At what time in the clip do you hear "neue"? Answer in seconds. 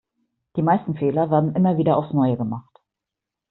2.11-2.35